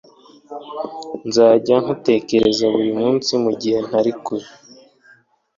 Nzajya 1.27 1.75
ngutekereza 1.81 2.65
buri 2.73 2.91
munsi 3.01 3.31
mugihe 3.43 3.77
ntari 3.87 4.11
kure. 4.25 4.47